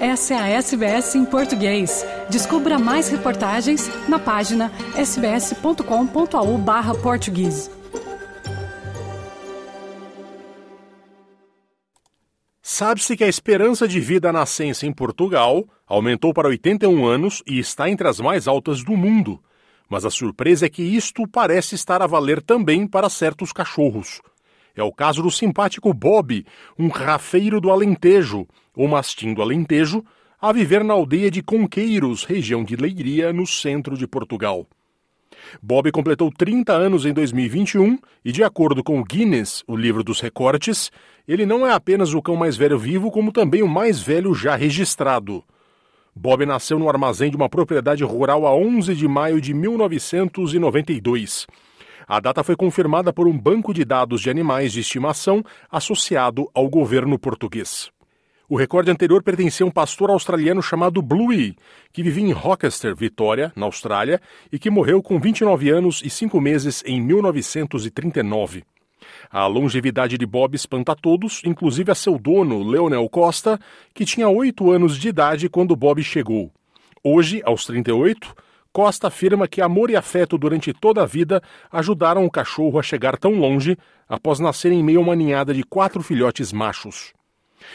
[0.00, 2.06] Essa é a SBS em português.
[2.30, 6.60] Descubra mais reportagens na página sbs.com.au.
[12.62, 17.58] Sabe-se que a esperança de vida na nascença em Portugal aumentou para 81 anos e
[17.58, 19.38] está entre as mais altas do mundo.
[19.86, 24.22] Mas a surpresa é que isto parece estar a valer também para certos cachorros.
[24.80, 26.42] É o caso do simpático Bob,
[26.78, 30.02] um rafeiro do Alentejo, ou mastim do Alentejo,
[30.40, 34.66] a viver na aldeia de Conqueiros, região de Leiria, no centro de Portugal.
[35.62, 40.18] Bob completou 30 anos em 2021 e, de acordo com o Guinness, o livro dos
[40.18, 40.90] recortes,
[41.28, 44.56] ele não é apenas o cão mais velho vivo, como também o mais velho já
[44.56, 45.44] registrado.
[46.16, 51.46] Bob nasceu no armazém de uma propriedade rural a 11 de maio de 1992.
[52.10, 56.68] A data foi confirmada por um banco de dados de animais de estimação associado ao
[56.68, 57.88] governo português.
[58.48, 61.54] O recorde anterior pertencia a um pastor australiano chamado Bluey,
[61.92, 64.20] que vivia em Rochester, Vitória, na Austrália,
[64.50, 68.64] e que morreu com 29 anos e 5 meses em 1939.
[69.30, 73.56] A longevidade de Bob espanta todos, inclusive a seu dono, Leonel Costa,
[73.94, 76.50] que tinha 8 anos de idade quando Bob chegou.
[77.04, 78.34] Hoje, aos 38,
[78.72, 83.18] Costa afirma que amor e afeto durante toda a vida ajudaram o cachorro a chegar
[83.18, 83.76] tão longe
[84.08, 87.12] após nascer em meio a uma ninhada de quatro filhotes machos.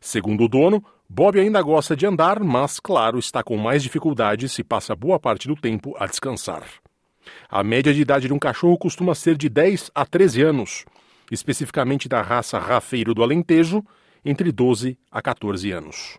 [0.00, 4.64] Segundo o dono, Bob ainda gosta de andar, mas, claro, está com mais dificuldades e
[4.64, 6.62] passa boa parte do tempo a descansar.
[7.48, 10.84] A média de idade de um cachorro costuma ser de 10 a 13 anos,
[11.30, 13.84] especificamente da raça rafeiro do Alentejo,
[14.24, 16.18] entre 12 a 14 anos.